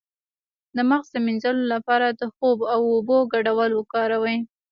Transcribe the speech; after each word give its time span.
د 0.75 0.77
مغز 0.89 1.07
د 1.13 1.17
مینځلو 1.25 1.63
لپاره 1.73 2.07
د 2.09 2.21
خوب 2.35 2.59
او 2.73 2.81
اوبو 2.93 3.17
ګډول 3.33 3.71
وکاروئ 3.75 4.37